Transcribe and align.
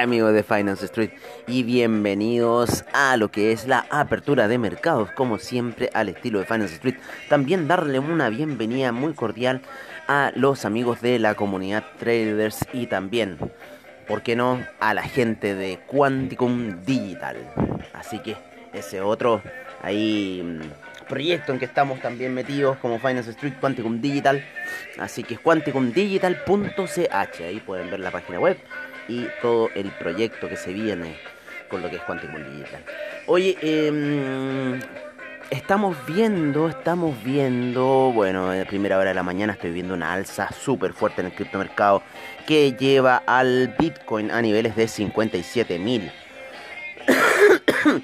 Amigos 0.00 0.32
de 0.32 0.42
Finance 0.42 0.86
Street 0.86 1.10
y 1.46 1.62
bienvenidos 1.62 2.84
a 2.94 3.18
lo 3.18 3.30
que 3.30 3.52
es 3.52 3.66
la 3.66 3.86
apertura 3.90 4.48
de 4.48 4.56
mercados, 4.56 5.10
como 5.12 5.38
siempre 5.38 5.90
al 5.92 6.08
estilo 6.08 6.38
de 6.38 6.46
Finance 6.46 6.74
Street. 6.74 6.96
También 7.28 7.68
darle 7.68 7.98
una 7.98 8.30
bienvenida 8.30 8.92
muy 8.92 9.12
cordial 9.12 9.60
a 10.08 10.32
los 10.34 10.64
amigos 10.64 11.02
de 11.02 11.18
la 11.18 11.34
comunidad 11.34 11.84
traders 11.98 12.60
y 12.72 12.86
también, 12.86 13.36
¿por 14.08 14.22
qué 14.22 14.36
no?, 14.36 14.58
a 14.80 14.94
la 14.94 15.02
gente 15.02 15.54
de 15.54 15.78
Quanticum 15.86 16.82
Digital. 16.84 17.36
Así 17.92 18.20
que 18.20 18.36
ese 18.72 19.02
otro 19.02 19.42
ahí 19.82 20.42
mm, 20.42 21.08
proyecto 21.08 21.52
en 21.52 21.58
que 21.58 21.66
estamos 21.66 22.00
también 22.00 22.32
metidos 22.32 22.78
como 22.78 22.98
Finance 22.98 23.32
Street 23.32 23.54
Quanticum 23.60 24.00
Digital. 24.00 24.42
Así 24.98 25.24
que 25.24 25.34
es 25.34 25.40
quanticumdigital.ch, 25.40 27.40
ahí 27.42 27.60
pueden 27.60 27.90
ver 27.90 28.00
la 28.00 28.10
página 28.10 28.40
web 28.40 28.56
y 29.08 29.26
todo 29.42 29.70
el 29.74 29.90
proyecto 29.92 30.48
que 30.48 30.56
se 30.56 30.72
viene 30.72 31.16
con 31.68 31.82
lo 31.82 31.90
que 31.90 31.96
es 31.96 32.02
Quanticum 32.02 32.42
Digital. 32.56 32.84
Oye, 33.26 33.56
em, 33.62 34.80
estamos 35.50 35.96
viendo, 36.06 36.68
estamos 36.68 37.22
viendo, 37.22 38.12
bueno, 38.12 38.50
a 38.50 38.64
primera 38.64 38.98
hora 38.98 39.10
de 39.10 39.14
la 39.14 39.22
mañana 39.22 39.52
estoy 39.52 39.72
viendo 39.72 39.94
una 39.94 40.12
alza 40.12 40.50
súper 40.52 40.92
fuerte 40.92 41.20
en 41.20 41.28
el 41.28 41.32
criptomercado 41.32 42.02
que 42.46 42.72
lleva 42.72 43.22
al 43.26 43.74
Bitcoin 43.78 44.30
a 44.30 44.42
niveles 44.42 44.76
de 44.76 44.88
57 44.88 45.78
mil. 45.78 46.10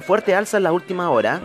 Fuerte 0.00 0.34
alza 0.34 0.56
en 0.56 0.64
la 0.64 0.72
última 0.72 1.10
hora. 1.10 1.40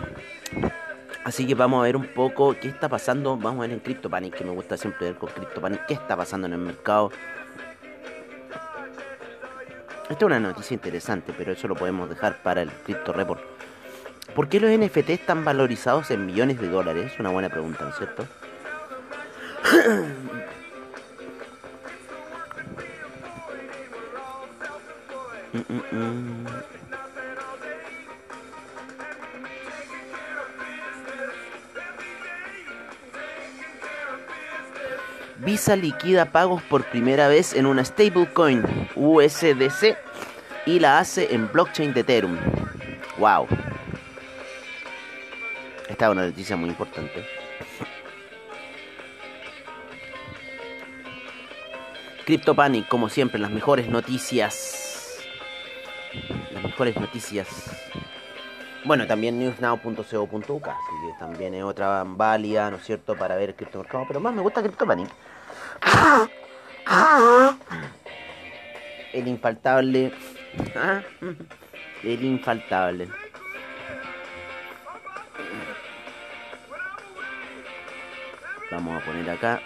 Así 1.24 1.46
que 1.46 1.54
vamos 1.54 1.80
a 1.80 1.82
ver 1.82 1.96
un 1.96 2.06
poco 2.06 2.54
qué 2.60 2.68
está 2.68 2.88
pasando. 2.88 3.36
Vamos 3.36 3.58
a 3.58 3.62
ver 3.62 3.72
en 3.72 3.80
CryptoPanic, 3.80 4.34
que 4.34 4.44
me 4.44 4.52
gusta 4.52 4.76
siempre 4.76 5.08
ver 5.08 5.16
con 5.16 5.28
CryptoPanic 5.28 5.86
qué 5.86 5.94
está 5.94 6.16
pasando 6.16 6.46
en 6.46 6.52
el 6.52 6.60
mercado. 6.60 7.10
Esta 10.08 10.14
es 10.14 10.22
una 10.22 10.38
noticia 10.38 10.74
interesante, 10.74 11.34
pero 11.36 11.52
eso 11.52 11.66
lo 11.66 11.74
podemos 11.74 12.08
dejar 12.08 12.40
para 12.42 12.62
el 12.62 12.70
Crypto 12.70 13.12
Report. 13.12 13.40
¿Por 14.36 14.48
qué 14.48 14.60
los 14.60 14.70
NFT 14.70 15.10
están 15.10 15.44
valorizados 15.44 16.12
en 16.12 16.26
millones 16.26 16.60
de 16.60 16.68
dólares? 16.68 17.12
Es 17.12 17.20
una 17.20 17.30
buena 17.30 17.48
pregunta, 17.48 17.84
¿no 17.84 17.90
es 17.90 17.96
cierto? 17.96 18.26
Mm, 25.52 25.72
mm, 25.72 25.82
mm. 25.90 26.46
Visa 35.38 35.76
liquida 35.76 36.32
pagos 36.32 36.62
por 36.62 36.84
primera 36.84 37.28
vez 37.28 37.54
en 37.54 37.66
una 37.66 37.84
stablecoin 37.84 38.62
USDC 38.96 39.96
y 40.64 40.80
la 40.80 40.98
hace 40.98 41.34
en 41.34 41.52
blockchain 41.52 41.92
de 41.92 42.00
Ethereum. 42.00 42.38
Wow. 43.18 43.46
Esta 45.88 46.06
es 46.06 46.12
una 46.12 46.26
noticia 46.26 46.56
muy 46.56 46.70
importante. 46.70 47.24
CryptoPanic, 52.24 52.88
como 52.88 53.08
siempre, 53.08 53.38
las 53.38 53.50
mejores 53.50 53.88
noticias. 53.88 55.20
Las 56.50 56.64
mejores 56.64 56.96
noticias. 56.96 57.46
Bueno, 58.84 59.06
también 59.06 59.38
newsnow.co.uk, 59.38 60.68
así 60.68 61.06
que 61.06 61.18
también 61.18 61.54
es 61.54 61.62
otra 61.62 62.04
válida, 62.04 62.70
¿no 62.70 62.78
es 62.78 62.84
cierto?, 62.84 63.16
para 63.16 63.36
ver 63.36 63.50
el 63.50 63.54
criptomercado. 63.54 64.04
Pero 64.08 64.20
más 64.20 64.34
me 64.34 64.42
gusta 64.42 64.62
CryptoPanic. 64.62 65.08
El 69.12 69.28
infaltable. 69.28 70.12
El 72.02 72.24
infaltable. 72.24 73.08
Vamos 78.70 79.02
a 79.02 79.06
poner 79.06 79.30
acá. 79.30 79.60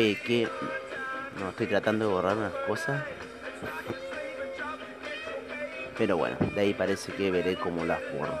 Oye, 0.00 0.16
que. 0.16 0.48
No, 1.38 1.50
estoy 1.50 1.66
tratando 1.66 2.08
de 2.08 2.14
borrar 2.14 2.34
unas 2.34 2.54
cosas. 2.66 3.02
Pero 5.98 6.16
bueno, 6.16 6.38
de 6.54 6.60
ahí 6.62 6.72
parece 6.72 7.12
que 7.12 7.30
veré 7.30 7.56
cómo 7.56 7.84
las 7.84 8.00
borro. 8.14 8.32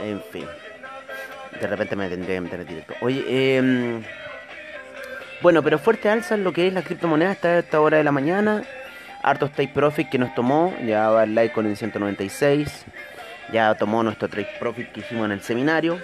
En 0.00 0.22
fin. 0.30 0.46
De 1.60 1.66
repente 1.66 1.96
me 1.96 2.08
tendría 2.08 2.36
que 2.36 2.40
meter 2.40 2.60
en 2.60 2.66
directo. 2.68 2.94
Oye, 3.00 3.24
eh, 3.26 4.00
bueno, 5.42 5.62
pero 5.62 5.78
fuerte 5.78 6.08
alza 6.08 6.36
en 6.36 6.44
lo 6.44 6.52
que 6.52 6.66
es 6.68 6.72
la 6.72 6.82
criptomoneda 6.82 7.32
hasta 7.32 7.58
esta 7.58 7.80
hora 7.80 7.98
de 7.98 8.04
la 8.04 8.12
mañana. 8.12 8.62
Harto 9.24 9.48
Stake 9.48 9.72
Profit 9.74 10.08
que 10.08 10.18
nos 10.18 10.34
tomó. 10.36 10.72
Ya 10.84 11.08
va 11.08 11.24
el 11.24 11.34
like 11.34 11.52
con 11.52 11.66
el 11.66 11.76
196. 11.76 12.84
Ya 13.52 13.74
tomó 13.74 14.04
nuestro 14.04 14.28
Trade 14.28 14.50
Profit 14.60 14.92
que 14.92 15.00
hicimos 15.00 15.26
en 15.26 15.32
el 15.32 15.40
seminario. 15.40 15.98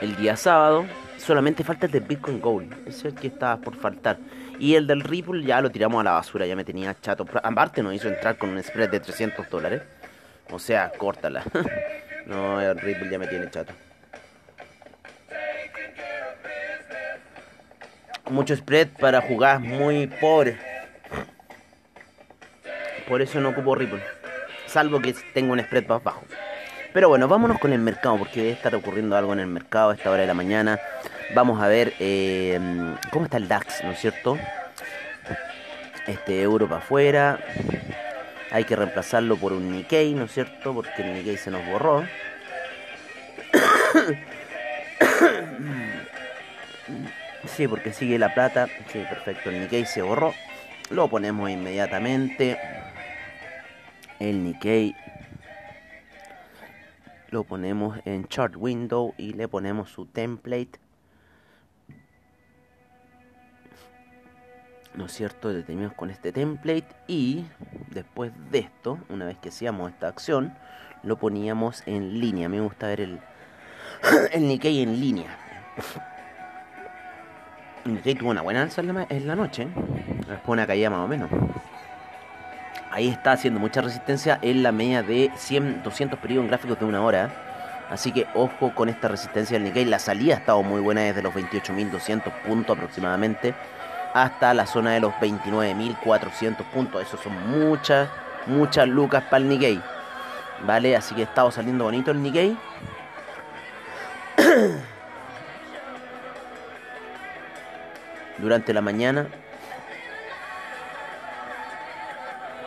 El 0.00 0.16
día 0.16 0.36
sábado. 0.36 0.86
Solamente 1.18 1.64
falta 1.64 1.86
el 1.86 1.92
de 1.92 2.00
Bitcoin 2.00 2.40
Gold. 2.40 2.88
Ese 2.88 3.08
es 3.08 3.14
que 3.14 3.26
estaba 3.26 3.58
por 3.60 3.76
faltar. 3.76 4.18
Y 4.58 4.74
el 4.76 4.86
del 4.86 5.02
Ripple 5.02 5.44
ya 5.44 5.60
lo 5.60 5.70
tiramos 5.70 6.00
a 6.00 6.04
la 6.04 6.12
basura. 6.12 6.46
Ya 6.46 6.56
me 6.56 6.64
tenía 6.64 6.98
chato. 7.00 7.26
Aparte 7.42 7.82
nos 7.82 7.94
hizo 7.94 8.08
entrar 8.08 8.38
con 8.38 8.50
un 8.50 8.62
spread 8.62 8.90
de 8.90 9.00
300 9.00 9.50
dólares. 9.50 9.82
O 10.50 10.58
sea, 10.58 10.90
córtala. 10.96 11.42
no, 12.26 12.60
el 12.60 12.78
Ripple 12.78 13.10
ya 13.10 13.18
me 13.18 13.26
tiene 13.26 13.50
chato. 13.50 13.72
Mucho 18.30 18.54
spread 18.56 18.88
para 19.00 19.20
jugar 19.20 19.60
muy 19.60 20.06
pobre. 20.06 20.56
Por 23.08 23.22
eso 23.22 23.40
no 23.40 23.50
ocupo 23.50 23.74
Ripple. 23.74 24.02
Salvo 24.66 25.00
que 25.00 25.14
tenga 25.34 25.52
un 25.52 25.60
spread 25.60 25.86
más 25.86 26.02
bajo. 26.02 26.22
Pero 26.92 27.08
bueno, 27.08 27.28
vámonos 27.28 27.58
con 27.58 27.72
el 27.72 27.80
mercado, 27.80 28.18
porque 28.18 28.40
debe 28.40 28.52
estar 28.52 28.74
ocurriendo 28.74 29.16
algo 29.16 29.32
en 29.32 29.40
el 29.40 29.46
mercado 29.46 29.90
a 29.90 29.94
esta 29.94 30.10
hora 30.10 30.22
de 30.22 30.26
la 30.26 30.34
mañana. 30.34 30.80
Vamos 31.34 31.62
a 31.62 31.68
ver 31.68 31.92
eh, 32.00 32.58
cómo 33.10 33.26
está 33.26 33.36
el 33.36 33.48
DAX, 33.48 33.84
¿no 33.84 33.92
es 33.92 34.00
cierto? 34.00 34.38
Este 36.06 36.40
euro 36.40 36.66
para 36.66 36.80
afuera. 36.80 37.38
Hay 38.50 38.64
que 38.64 38.74
reemplazarlo 38.74 39.36
por 39.36 39.52
un 39.52 39.70
Nikkei, 39.70 40.14
¿no 40.14 40.24
es 40.24 40.32
cierto? 40.32 40.72
Porque 40.72 41.02
el 41.02 41.12
Nikkei 41.14 41.36
se 41.36 41.50
nos 41.50 41.64
borró. 41.66 42.04
Sí, 47.56 47.68
porque 47.68 47.92
sigue 47.92 48.18
la 48.18 48.34
plata. 48.34 48.66
Sí, 48.92 49.04
perfecto. 49.08 49.50
El 49.50 49.60
Nikkei 49.60 49.86
se 49.86 50.02
borró. 50.02 50.34
Lo 50.90 51.08
ponemos 51.08 51.48
inmediatamente. 51.50 52.58
El 54.18 54.44
Nikkei. 54.44 54.94
Lo 57.30 57.44
ponemos 57.44 57.98
en 58.06 58.26
Chart 58.26 58.54
Window 58.56 59.14
y 59.18 59.34
le 59.34 59.48
ponemos 59.48 59.90
su 59.90 60.06
template. 60.06 60.80
¿No 64.94 65.06
es 65.06 65.12
cierto? 65.12 65.52
Detenemos 65.52 65.92
con 65.92 66.10
este 66.10 66.32
template 66.32 66.88
y 67.06 67.44
después 67.90 68.32
de 68.50 68.60
esto, 68.60 68.98
una 69.10 69.26
vez 69.26 69.38
que 69.38 69.50
hacíamos 69.50 69.92
esta 69.92 70.08
acción, 70.08 70.54
lo 71.02 71.18
poníamos 71.18 71.82
en 71.86 72.18
línea. 72.18 72.48
Me 72.48 72.60
gusta 72.60 72.86
ver 72.88 73.02
el, 73.02 73.20
el 74.32 74.48
Nikkei 74.48 74.82
en 74.82 74.98
línea. 74.98 75.38
El 77.84 77.94
Nikkei 77.94 78.14
tuvo 78.14 78.30
una 78.30 78.42
buena 78.42 78.62
alza 78.62 78.80
en 78.80 79.26
la, 79.26 79.36
noche, 79.36 79.68
después 80.26 80.48
una 80.48 80.66
caída 80.66 80.88
más 80.88 81.00
o 81.00 81.08
menos. 81.08 81.30
Ahí 82.90 83.08
está 83.08 83.32
haciendo 83.32 83.60
mucha 83.60 83.82
resistencia 83.82 84.38
en 84.40 84.62
la 84.62 84.72
media 84.72 85.02
de 85.02 85.30
100, 85.36 85.82
200 85.82 86.18
periodos 86.18 86.44
en 86.44 86.48
gráficos 86.48 86.78
de 86.78 86.86
una 86.86 87.02
hora. 87.02 87.30
Así 87.90 88.12
que 88.12 88.26
ojo 88.34 88.74
con 88.74 88.88
esta 88.88 89.08
resistencia 89.08 89.58
del 89.58 89.64
Nikkei. 89.64 89.84
La 89.84 89.98
salida 89.98 90.34
ha 90.34 90.38
estado 90.38 90.62
muy 90.62 90.80
buena 90.80 91.02
desde 91.02 91.22
los 91.22 91.34
28.200 91.34 92.32
puntos 92.46 92.76
aproximadamente 92.76 93.54
hasta 94.14 94.54
la 94.54 94.66
zona 94.66 94.92
de 94.92 95.00
los 95.00 95.12
29.400 95.14 96.56
puntos. 96.72 97.02
Eso 97.02 97.18
son 97.18 97.34
muchas, 97.50 98.08
muchas 98.46 98.88
lucas 98.88 99.22
para 99.24 99.38
el 99.38 99.48
Nikkei. 99.48 99.82
¿Vale? 100.66 100.96
Así 100.96 101.14
que 101.14 101.20
ha 101.22 101.24
estado 101.24 101.50
saliendo 101.50 101.84
bonito 101.84 102.10
el 102.10 102.22
Nikkei. 102.22 102.56
Durante 108.38 108.72
la 108.72 108.80
mañana. 108.80 109.26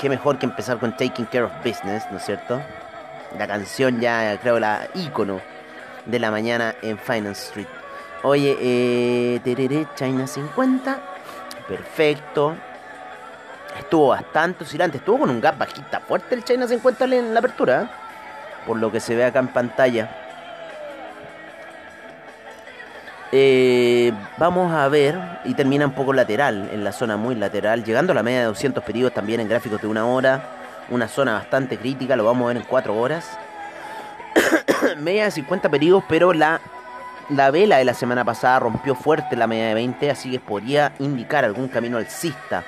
Qué 0.02 0.10
mejor 0.10 0.40
que 0.40 0.48
empezar 0.48 0.80
con 0.80 0.98
Taking 0.98 1.26
Care 1.26 1.44
of 1.44 1.52
Business, 1.64 2.08
¿no 2.10 2.18
es 2.18 2.26
cierto? 2.26 2.60
La 3.38 3.46
canción 3.46 4.00
ya, 4.00 4.36
creo, 4.42 4.60
la 4.60 4.88
ícono 4.96 5.40
de 6.08 6.18
la 6.18 6.32
mañana 6.32 6.74
en 6.82 6.98
Finance 6.98 7.44
Street. 7.44 7.68
Oye, 8.24 8.58
eh, 8.60 9.40
tereré, 9.44 9.86
China 9.94 10.26
50. 10.26 11.00
Perfecto. 11.68 12.56
Estuvo 13.78 14.08
bastante 14.08 14.64
oscilante. 14.64 14.98
Estuvo 14.98 15.20
con 15.20 15.30
un 15.30 15.40
gap 15.40 15.60
bajista 15.60 16.00
fuerte 16.00 16.34
el 16.34 16.44
China 16.44 16.68
50 16.68 17.06
en 17.06 17.34
la 17.36 17.40
apertura. 17.40 17.84
¿eh? 17.84 17.88
Por 18.66 18.78
lo 18.78 18.92
que 18.92 19.00
se 19.00 19.16
ve 19.16 19.24
acá 19.24 19.38
en 19.38 19.50
pantalla. 19.50 20.21
Eh, 23.32 24.12
vamos 24.38 24.74
a 24.74 24.88
ver. 24.88 25.20
Y 25.46 25.54
termina 25.54 25.86
un 25.86 25.94
poco 25.94 26.14
lateral. 26.14 26.70
En 26.72 26.84
la 26.84 26.92
zona 26.92 27.18
muy 27.18 27.36
lateral. 27.36 27.84
Llegando 27.84 28.12
a 28.12 28.16
la 28.16 28.24
media 28.24 28.40
de 28.40 28.46
200 28.46 28.84
periodos 28.84 29.14
también 29.14 29.40
en 29.40 29.50
gráficos 29.50 29.82
de 29.82 29.88
una 29.88 30.06
hora. 30.06 30.44
Una 30.90 31.08
zona 31.08 31.34
bastante 31.34 31.78
crítica. 31.78 32.16
Lo 32.16 32.26
vamos 32.26 32.46
a 32.46 32.48
ver 32.50 32.58
en 32.58 32.64
4 32.64 32.96
horas. 32.96 33.30
media 34.98 35.26
de 35.26 35.32
50 35.32 35.70
periodos. 35.70 36.04
Pero 36.08 36.34
la 36.34 36.62
la 37.32 37.50
vela 37.50 37.78
de 37.78 37.86
la 37.86 37.94
semana 37.94 38.26
pasada 38.26 38.60
rompió 38.60 38.94
fuerte 38.94 39.38
la 39.38 39.48
media 39.48 39.70
de 39.70 39.74
20, 39.76 40.12
así 40.12 40.32
que 40.32 40.40
podría 40.40 40.92
indicar 41.00 41.46
algún 41.46 41.70
camino 41.70 41.98
alcista 41.98 42.64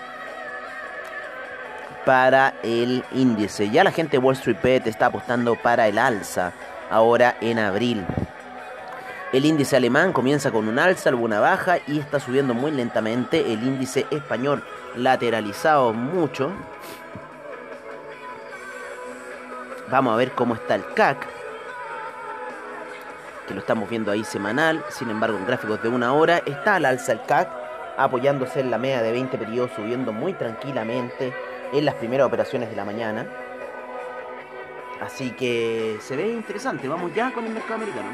para 2.06 2.54
el 2.64 3.04
índice. 3.14 3.70
Ya 3.70 3.84
la 3.84 3.92
gente 3.92 4.18
de 4.18 4.24
Wall 4.24 4.36
Street 4.36 4.58
Bet 4.64 4.88
está 4.88 5.08
apostando 5.08 5.56
para 5.56 5.88
el 5.88 5.98
alza 5.98 6.54
ahora 6.90 7.36
en 7.42 7.60
abril. 7.60 8.06
El 9.34 9.46
índice 9.46 9.76
alemán 9.76 10.14
comienza 10.14 10.52
con 10.52 10.68
un 10.68 10.80
alza, 10.80 11.10
luego 11.10 11.26
una 11.26 11.40
baja 11.40 11.80
y 11.88 12.00
está 12.00 12.20
subiendo 12.20 12.54
muy 12.54 12.72
lentamente. 12.72 13.52
El 13.52 13.64
índice 13.64 14.06
español 14.12 14.64
lateralizado 14.96 15.92
mucho. 15.92 16.52
Vamos 19.90 20.14
a 20.14 20.18
ver 20.18 20.32
cómo 20.32 20.54
está 20.54 20.76
el 20.76 20.86
CAC 20.94 21.28
que 23.48 23.54
lo 23.54 23.60
estamos 23.60 23.90
viendo 23.90 24.12
ahí 24.12 24.24
semanal, 24.24 24.84
sin 24.90 25.10
embargo 25.10 25.38
en 25.38 25.46
gráficos 25.46 25.82
de 25.82 25.90
una 25.90 26.14
hora, 26.14 26.42
está 26.46 26.76
al 26.76 26.86
alza 26.86 27.12
el 27.12 27.22
CAC, 27.24 27.50
apoyándose 27.98 28.60
en 28.60 28.72
la 28.72 28.78
media 28.78 29.02
de 29.02 29.12
20 29.12 29.38
periodos, 29.38 29.72
subiendo 29.76 30.14
muy 30.14 30.34
tranquilamente 30.34 31.34
en 31.72 31.86
las 31.86 31.96
primeras 31.96 32.28
operaciones 32.28 32.70
de 32.70 32.76
la 32.76 32.86
mañana. 32.86 33.28
Así 35.02 35.32
que 35.32 35.98
se 36.00 36.16
ve 36.16 36.30
interesante, 36.30 36.88
vamos 36.88 37.14
ya 37.14 37.32
con 37.32 37.46
el 37.46 37.54
mercado 37.54 37.76
americano. 37.76 38.10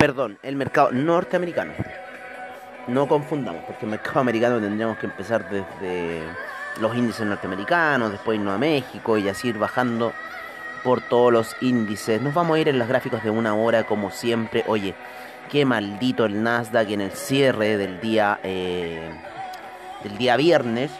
Perdón, 0.00 0.38
el 0.42 0.56
mercado 0.56 0.92
norteamericano. 0.92 1.72
No 2.86 3.06
confundamos, 3.06 3.62
porque 3.64 3.84
el 3.84 3.90
mercado 3.90 4.20
americano 4.20 4.58
tendríamos 4.58 4.96
que 4.96 5.04
empezar 5.04 5.48
desde 5.50 6.22
los 6.80 6.96
índices 6.96 7.26
norteamericanos, 7.26 8.10
después 8.10 8.38
irnos 8.38 8.54
a 8.54 8.58
México 8.58 9.18
y 9.18 9.28
así 9.28 9.48
ir 9.48 9.58
bajando 9.58 10.14
por 10.82 11.02
todos 11.02 11.30
los 11.30 11.54
índices. 11.60 12.22
Nos 12.22 12.32
vamos 12.32 12.56
a 12.56 12.60
ir 12.60 12.68
en 12.68 12.78
los 12.78 12.88
gráficos 12.88 13.22
de 13.22 13.28
una 13.28 13.54
hora 13.54 13.84
como 13.84 14.10
siempre. 14.10 14.64
Oye, 14.66 14.94
qué 15.50 15.64
maldito 15.64 16.24
el 16.24 16.42
Nasdaq 16.42 16.90
en 16.90 17.00
el 17.00 17.10
cierre 17.10 17.76
del 17.76 18.00
día 18.00 18.38
eh, 18.42 19.10
del 20.02 20.16
día 20.16 20.36
viernes. 20.36 20.90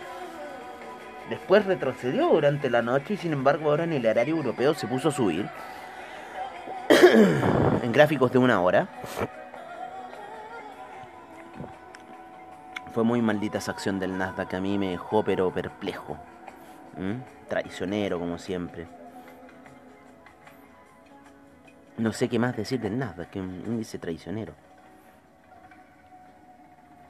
Después 1.31 1.65
retrocedió 1.65 2.29
durante 2.29 2.69
la 2.69 2.83
noche 2.83 3.15
y 3.15 3.17
sin 3.17 3.33
embargo 3.33 3.71
ahora 3.71 3.85
en 3.85 3.93
el 3.93 4.05
horario 4.05 4.37
europeo 4.37 4.75
se 4.75 4.87
puso 4.87 5.09
a 5.09 5.13
subir. 5.13 5.49
en 7.83 7.93
gráficos 7.93 8.33
de 8.33 8.39
una 8.39 8.61
hora. 8.61 8.89
Fue 12.93 13.05
muy 13.05 13.23
maldita 13.23 13.59
esa 13.59 13.71
acción 13.71 14.01
del 14.01 14.19
Nasdaq 14.19 14.49
que 14.49 14.57
a 14.57 14.61
mí 14.61 14.77
me 14.77 14.91
dejó 14.91 15.23
pero 15.23 15.53
perplejo. 15.53 16.19
¿Mm? 16.99 17.49
Traicionero 17.49 18.19
como 18.19 18.37
siempre. 18.39 18.89
No 22.01 22.13
sé 22.15 22.31
qué 22.31 22.39
más 22.39 22.57
decir 22.57 22.81
del 22.81 22.99
Nasdaq, 22.99 23.29
que 23.31 23.41
un 23.41 23.63
índice 23.67 23.99
traicionero. 23.99 24.55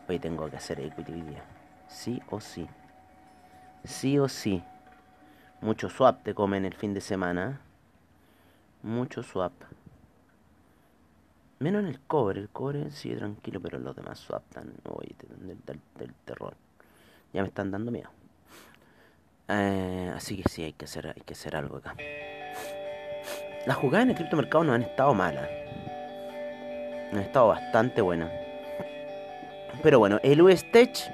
Hoy 0.09 0.19
tengo 0.19 0.51
que 0.51 0.57
hacer 0.57 0.81
equity 0.81 1.13
día. 1.13 1.45
Sí 1.87 2.21
o 2.31 2.41
sí. 2.41 2.67
Sí 3.85 4.19
o 4.19 4.29
sí. 4.29 4.65
Mucho 5.61 5.89
swap 5.89 6.25
te 6.25 6.35
comen 6.35 6.65
el 6.65 6.75
fin 6.75 6.93
de 6.93 7.01
semana. 7.01 7.61
Mucho 8.83 9.23
swap. 9.23 9.53
Menos 11.61 11.83
en 11.85 11.89
el 11.91 12.01
cobre, 12.01 12.41
el 12.41 12.49
cobre 12.49 12.91
sigue 12.91 13.17
tranquilo, 13.17 13.61
pero 13.61 13.79
los 13.79 13.95
demás 13.95 14.19
swap 14.19 14.43
están 14.49 14.73
oye, 14.89 15.15
del, 15.39 15.65
del- 15.65 15.81
del 15.99 16.15
terror. 16.25 16.57
Ya 17.33 17.43
me 17.43 17.49
están 17.49 17.71
dando 17.71 17.93
miedo. 17.93 18.11
Eh, 19.47 20.13
así 20.17 20.37
que 20.43 20.49
sí, 20.49 20.65
hay 20.65 20.73
que 20.73 20.87
hacer, 20.87 21.07
hay 21.15 21.23
que 21.25 21.35
hacer 21.35 21.55
algo 21.55 21.77
acá. 21.77 21.95
Las 23.67 23.77
jugadas 23.77 24.05
en 24.05 24.11
el 24.11 24.17
criptomercado 24.17 24.65
no 24.65 24.73
han 24.73 24.83
estado 24.83 25.15
malas. 25.15 25.49
Han 27.13 27.19
estado 27.19 27.49
bastante 27.49 28.01
buenas. 28.01 28.31
Pero 29.83 29.99
bueno, 29.99 30.19
el 30.23 30.41
US 30.43 30.65
Tech 30.71 31.13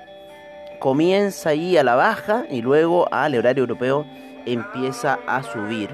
comienza 0.79 1.51
ahí 1.51 1.77
a 1.77 1.85
la 1.85 1.95
baja 1.95 2.45
y 2.51 2.63
luego 2.63 3.13
al 3.13 3.35
horario 3.35 3.63
europeo 3.63 4.07
empieza 4.45 5.19
a 5.27 5.43
subir. 5.43 5.91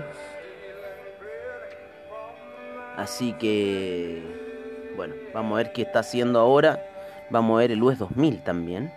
Así 2.96 3.32
que, 3.34 4.22
bueno, 4.96 5.14
vamos 5.32 5.54
a 5.54 5.56
ver 5.56 5.72
qué 5.72 5.82
está 5.82 6.00
haciendo 6.00 6.38
ahora. 6.38 6.84
Vamos 7.30 7.56
a 7.56 7.60
ver 7.60 7.72
el 7.72 7.82
US 7.82 7.98
2000 7.98 8.42
también. 8.42 8.92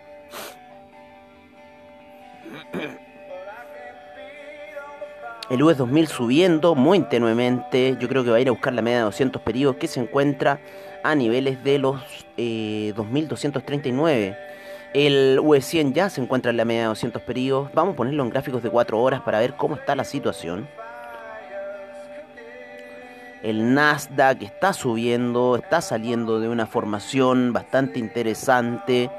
El 5.48 5.62
US 5.62 5.78
2000 5.78 6.08
subiendo 6.08 6.74
muy 6.74 7.02
tenuemente. 7.02 7.96
Yo 8.00 8.08
creo 8.08 8.24
que 8.24 8.32
va 8.32 8.38
a 8.38 8.40
ir 8.40 8.48
a 8.48 8.52
buscar 8.52 8.74
la 8.74 8.82
media 8.82 8.98
de 9.00 9.04
200 9.04 9.42
periodos 9.44 9.75
que 9.75 9.88
se 9.88 10.00
encuentra 10.00 10.60
a 11.04 11.14
niveles 11.14 11.64
de 11.64 11.78
los 11.78 12.02
eh, 12.36 12.94
2239. 12.96 14.36
El 14.96 15.40
US 15.44 15.66
100 15.66 15.94
ya 15.94 16.10
se 16.10 16.22
encuentra 16.22 16.50
en 16.50 16.58
la 16.58 16.66
media 16.66 16.82
de 16.82 16.88
200 16.88 17.22
periodos. 17.22 17.70
Vamos 17.75 17.94
a 17.94 17.98
ponerlo 17.98 18.24
en 18.24 18.32
gráficos 18.32 18.64
de 18.64 18.72
4 18.72 19.00
horas 19.00 19.22
para 19.22 19.40
ver 19.40 19.56
cómo 19.56 19.75
está 19.75 19.96
la 19.96 20.04
situación. 20.04 20.68
El 23.44 23.75
Nasdaq 23.75 24.42
está 24.42 24.74
subiendo, 24.74 25.58
está 25.58 25.82
saliendo 25.82 26.40
de 26.40 26.50
una 26.50 26.66
formación 26.66 27.54
bastante 27.54 28.00
interesante 28.00 29.12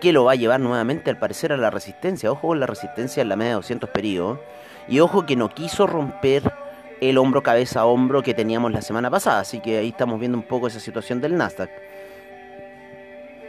que 0.00 0.12
lo 0.12 0.24
va 0.24 0.32
a 0.32 0.34
llevar 0.34 0.58
nuevamente 0.58 1.10
al 1.10 1.18
parecer 1.18 1.52
a 1.52 1.56
la 1.56 1.70
resistencia. 1.70 2.32
Ojo 2.32 2.48
con 2.48 2.58
la 2.58 2.66
resistencia 2.66 3.20
en 3.20 3.28
la 3.28 3.36
media 3.36 3.50
de 3.50 3.56
200 3.56 3.90
periodos. 3.90 4.40
Y 4.88 5.00
ojo 5.00 5.26
que 5.26 5.36
no 5.36 5.48
quiso 5.48 5.86
romper 5.86 6.52
el 7.00 7.18
hombro 7.18 7.42
cabeza 7.42 7.80
a 7.80 7.86
hombro 7.86 8.22
que 8.22 8.34
teníamos 8.34 8.72
la 8.72 8.82
semana 8.82 9.10
pasada. 9.10 9.40
Así 9.40 9.60
que 9.60 9.78
ahí 9.78 9.88
estamos 9.88 10.18
viendo 10.18 10.38
un 10.38 10.44
poco 10.44 10.66
esa 10.66 10.80
situación 10.80 11.20
del 11.20 11.36
Nasdaq. 11.36 11.70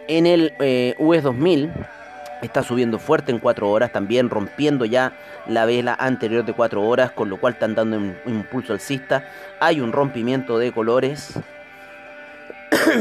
En 0.08 0.26
el 0.26 0.54
eh, 0.60 0.96
US 1.00 1.24
2000 1.24 1.72
Está 2.44 2.62
subiendo 2.62 3.00
fuerte 3.00 3.32
en 3.32 3.40
4 3.40 3.72
horas, 3.72 3.94
también 3.94 4.30
rompiendo 4.30 4.84
ya 4.84 5.14
la 5.48 5.66
vela 5.66 5.96
anterior 5.98 6.44
de 6.44 6.52
4 6.52 6.82
horas, 6.84 7.14
con 7.14 7.30
lo 7.30 7.38
cual 7.38 7.54
están 7.54 7.74
dando 7.74 7.96
un, 7.96 8.18
un 8.26 8.34
impulso 8.34 8.74
alcista. 8.74 9.24
Hay 9.62 9.80
un 9.80 9.94
rompimiento 9.94 10.60
de 10.60 10.74
colores. 10.74 11.40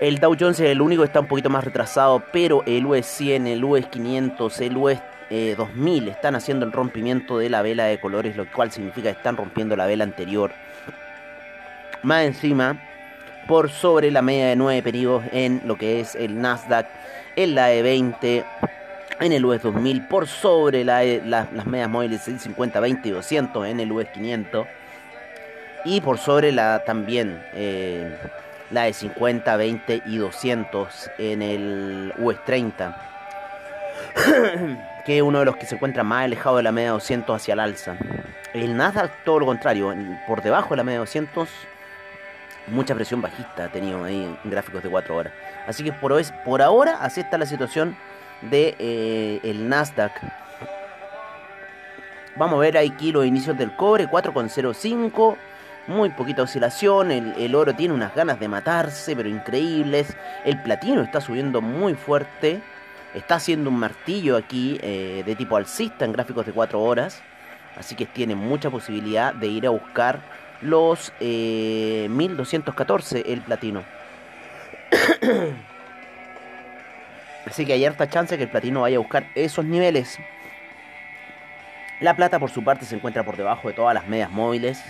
El 0.00 0.18
Dow 0.18 0.34
Jones 0.38 0.58
es 0.60 0.70
el 0.70 0.80
único 0.80 1.02
que 1.02 1.06
está 1.06 1.20
un 1.20 1.28
poquito 1.28 1.50
más 1.50 1.64
retrasado, 1.64 2.22
pero 2.32 2.62
el 2.66 2.84
US 2.84 3.06
100, 3.06 3.46
el 3.46 3.64
US 3.64 3.86
500, 3.86 4.60
el 4.60 4.76
US 4.76 5.00
eh, 5.30 5.54
2000 5.56 6.08
están 6.08 6.34
haciendo 6.34 6.64
el 6.66 6.72
rompimiento 6.72 7.38
de 7.38 7.48
la 7.50 7.62
vela 7.62 7.84
de 7.84 7.98
colores, 8.00 8.36
lo 8.36 8.50
cual 8.50 8.70
significa 8.72 9.10
que 9.12 9.16
están 9.18 9.36
rompiendo 9.36 9.76
la 9.76 9.86
vela 9.86 10.04
anterior. 10.04 10.52
Más 12.02 12.24
encima, 12.24 12.76
por 13.46 13.70
sobre 13.70 14.10
la 14.10 14.22
media 14.22 14.46
de 14.48 14.56
9 14.56 14.82
periodos 14.82 15.24
en 15.32 15.62
lo 15.64 15.76
que 15.76 16.00
es 16.00 16.14
el 16.14 16.40
Nasdaq, 16.40 16.86
en 17.36 17.54
la 17.54 17.72
E20, 17.72 18.44
en 19.20 19.32
el 19.32 19.44
US 19.44 19.62
2000, 19.62 20.06
por 20.08 20.26
sobre 20.26 20.84
la, 20.84 21.04
E- 21.04 21.22
la- 21.24 21.48
las 21.52 21.66
medias 21.66 21.88
móviles 21.88 22.26
el 22.28 22.38
50, 22.40 22.80
20 22.80 23.08
y 23.08 23.12
200 23.12 23.66
en 23.66 23.80
el 23.80 23.90
US 23.92 24.08
500 24.12 24.66
y 25.86 26.00
por 26.00 26.18
sobre 26.18 26.50
la 26.52 26.82
también 26.84 27.42
eh, 27.54 28.16
la 28.70 28.84
de 28.84 28.92
50, 28.92 29.56
20 29.56 30.02
y 30.06 30.16
200 30.16 31.10
en 31.18 31.42
el 31.42 32.12
US 32.18 32.38
30 32.44 32.96
que 35.04 35.18
es 35.18 35.22
uno 35.22 35.40
de 35.40 35.44
los 35.44 35.56
que 35.56 35.66
se 35.66 35.74
encuentra 35.74 36.02
más 36.02 36.24
alejado 36.24 36.56
de 36.56 36.62
la 36.62 36.72
media 36.72 36.92
200 36.92 37.36
hacia 37.36 37.54
el 37.54 37.60
alza. 37.60 37.96
El 38.52 38.76
Nasdaq 38.76 39.24
todo 39.24 39.40
lo 39.40 39.46
contrario, 39.46 39.94
por 40.26 40.42
debajo 40.42 40.70
de 40.70 40.76
la 40.76 40.84
media 40.84 41.00
200 41.00 41.48
mucha 42.68 42.94
presión 42.94 43.20
bajista 43.20 43.64
ha 43.64 43.68
tenido 43.68 44.04
ahí 44.04 44.22
en 44.22 44.50
gráficos 44.50 44.82
de 44.82 44.88
4 44.88 45.16
horas. 45.16 45.32
Así 45.66 45.84
que 45.84 45.92
por, 45.92 46.14
por 46.44 46.62
ahora 46.62 46.98
así 47.00 47.20
está 47.20 47.38
la 47.38 47.46
situación 47.46 47.96
de 48.42 48.74
eh, 48.78 49.40
el 49.42 49.68
Nasdaq. 49.68 50.12
Vamos 52.36 52.56
a 52.56 52.60
ver 52.60 52.76
aquí 52.76 53.12
los 53.12 53.26
inicios 53.26 53.56
del 53.56 53.74
cobre, 53.76 54.08
4,05. 54.08 55.36
Muy 55.86 56.10
poquita 56.10 56.42
oscilación. 56.42 57.12
El, 57.12 57.34
el 57.38 57.54
oro 57.54 57.74
tiene 57.74 57.94
unas 57.94 58.14
ganas 58.14 58.40
de 58.40 58.48
matarse, 58.48 59.14
pero 59.14 59.28
increíbles. 59.28 60.16
El 60.44 60.60
platino 60.62 61.02
está 61.02 61.20
subiendo 61.20 61.60
muy 61.60 61.94
fuerte. 61.94 62.60
Está 63.14 63.36
haciendo 63.36 63.70
un 63.70 63.78
martillo 63.78 64.36
aquí 64.36 64.78
eh, 64.82 65.22
de 65.24 65.36
tipo 65.36 65.56
alcista 65.56 66.04
en 66.04 66.12
gráficos 66.12 66.44
de 66.46 66.52
4 66.52 66.82
horas. 66.82 67.22
Así 67.76 67.94
que 67.94 68.06
tiene 68.06 68.34
mucha 68.34 68.70
posibilidad 68.70 69.32
de 69.32 69.46
ir 69.46 69.66
a 69.66 69.70
buscar 69.70 70.20
los 70.60 71.12
eh, 71.20 72.08
1214 72.10 73.24
el 73.26 73.40
platino. 73.42 73.84
Así 77.46 77.64
que 77.66 77.74
hay 77.74 77.84
harta 77.84 78.08
chance 78.08 78.36
que 78.36 78.44
el 78.44 78.50
platino 78.50 78.80
vaya 78.80 78.96
a 78.96 79.00
buscar 79.00 79.26
esos 79.34 79.64
niveles. 79.64 80.18
La 82.00 82.16
plata 82.16 82.40
por 82.40 82.50
su 82.50 82.64
parte 82.64 82.84
se 82.84 82.96
encuentra 82.96 83.24
por 83.24 83.36
debajo 83.36 83.68
de 83.68 83.74
todas 83.74 83.94
las 83.94 84.08
medias 84.08 84.30
móviles. 84.30 84.82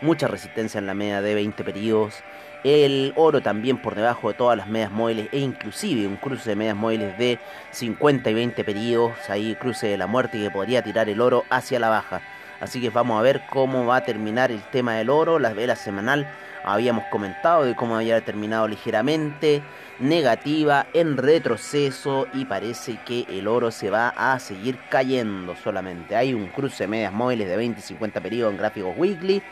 Mucha 0.00 0.28
resistencia 0.28 0.78
en 0.78 0.86
la 0.86 0.94
media 0.94 1.20
de 1.22 1.34
20 1.34 1.64
periodos. 1.64 2.22
El 2.64 3.12
oro 3.16 3.40
también 3.40 3.78
por 3.78 3.96
debajo 3.96 4.28
de 4.28 4.34
todas 4.34 4.56
las 4.56 4.68
medias 4.68 4.92
móviles 4.92 5.28
e 5.32 5.38
inclusive 5.40 6.06
un 6.06 6.16
cruce 6.16 6.50
de 6.50 6.56
medias 6.56 6.76
móviles 6.76 7.18
de 7.18 7.40
50 7.72 8.30
y 8.30 8.34
20 8.34 8.64
periodos. 8.64 9.28
Ahí 9.28 9.56
cruce 9.56 9.88
de 9.88 9.98
la 9.98 10.06
muerte 10.06 10.38
que 10.38 10.50
podría 10.50 10.82
tirar 10.82 11.08
el 11.08 11.20
oro 11.20 11.44
hacia 11.50 11.80
la 11.80 11.88
baja. 11.88 12.22
Así 12.60 12.80
que 12.80 12.90
vamos 12.90 13.18
a 13.18 13.22
ver 13.22 13.42
cómo 13.50 13.84
va 13.86 13.96
a 13.96 14.04
terminar 14.04 14.52
el 14.52 14.62
tema 14.62 14.94
del 14.94 15.10
oro. 15.10 15.40
La 15.40 15.52
vela 15.52 15.74
semanal 15.74 16.28
habíamos 16.64 17.04
comentado 17.10 17.64
de 17.64 17.74
cómo 17.74 17.96
había 17.96 18.20
terminado 18.24 18.68
ligeramente 18.68 19.62
negativa 19.98 20.86
en 20.94 21.16
retroceso 21.16 22.28
y 22.32 22.44
parece 22.44 22.98
que 23.04 23.26
el 23.28 23.48
oro 23.48 23.72
se 23.72 23.90
va 23.90 24.10
a 24.16 24.38
seguir 24.38 24.78
cayendo 24.88 25.56
solamente. 25.56 26.14
Hay 26.14 26.34
un 26.34 26.46
cruce 26.46 26.84
de 26.84 26.88
medias 26.88 27.12
móviles 27.12 27.48
de 27.48 27.56
20 27.56 27.80
y 27.80 27.82
50 27.82 28.20
periodos 28.20 28.52
en 28.52 28.58
gráficos 28.58 28.94
weekly. 28.96 29.42